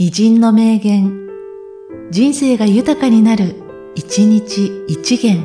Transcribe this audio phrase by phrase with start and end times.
[0.00, 1.26] 偉人の名言、
[2.12, 3.56] 人生が豊かになる、
[3.96, 5.42] 一日一元。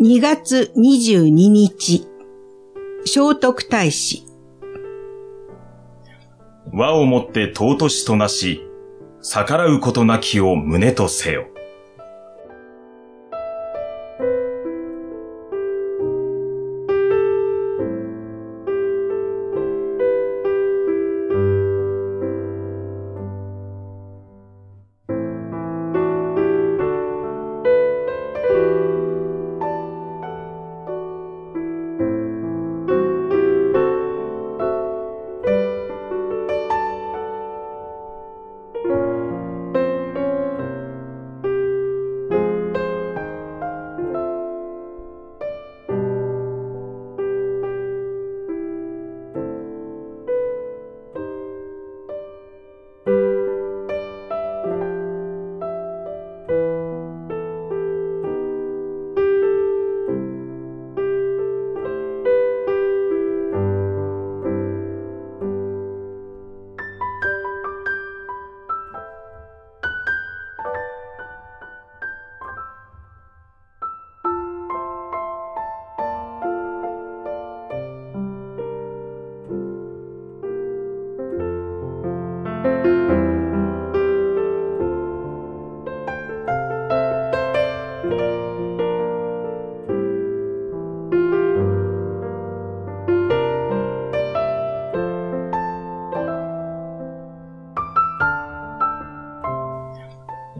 [0.00, 2.06] 2月22日、
[3.04, 4.24] 聖徳太子。
[6.72, 8.60] 和をもって尊しとなし、
[9.22, 11.48] 逆らうことなきを胸とせよ。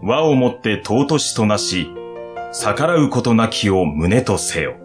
[0.07, 1.91] 和をもって尊しとなし、
[2.53, 4.77] 逆らうことなきを胸とせよ。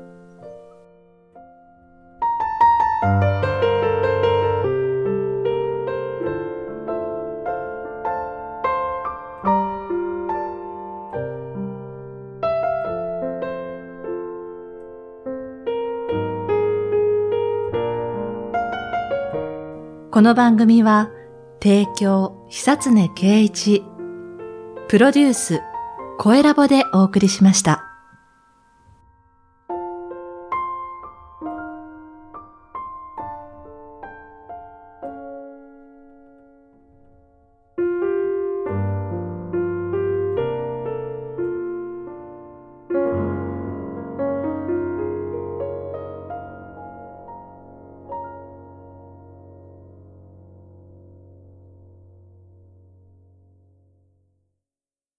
[20.12, 21.12] この番組は、
[21.62, 23.84] 提供、久常圭一、
[24.89, 25.61] プロデュース、
[26.17, 27.88] 声ラボでお送りしました。